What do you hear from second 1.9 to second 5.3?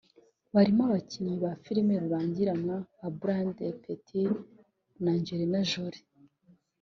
rurangiranwa nka Brad Pitt na